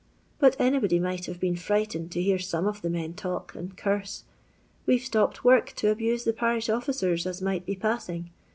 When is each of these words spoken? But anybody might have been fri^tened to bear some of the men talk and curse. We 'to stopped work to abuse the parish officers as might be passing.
But 0.39 0.55
anybody 0.57 0.97
might 0.97 1.27
have 1.27 1.39
been 1.39 1.53
fri^tened 1.53 2.09
to 2.09 2.25
bear 2.25 2.39
some 2.39 2.65
of 2.65 2.81
the 2.81 2.89
men 2.89 3.13
talk 3.13 3.53
and 3.53 3.77
curse. 3.77 4.23
We 4.87 4.97
'to 4.97 5.05
stopped 5.05 5.43
work 5.43 5.73
to 5.75 5.91
abuse 5.91 6.23
the 6.23 6.33
parish 6.33 6.69
officers 6.69 7.27
as 7.27 7.39
might 7.39 7.67
be 7.67 7.75
passing. 7.75 8.31